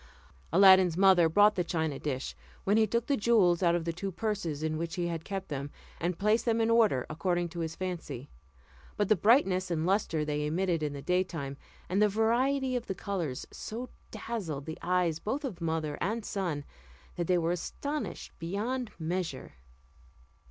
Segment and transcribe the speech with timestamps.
[0.51, 4.11] Aladdin's mother brought the china dish, when he took the jewels out of the two
[4.11, 7.75] purses in which he had kept them, and placed them in order, according to his
[7.75, 8.27] fancy.
[8.97, 11.55] But the brightness and lustre they emitted in the daytime,
[11.87, 16.63] and the variety of the colours, so dazzled the eyes both of mother and son,
[17.15, 19.53] that they were astonished beyond measure.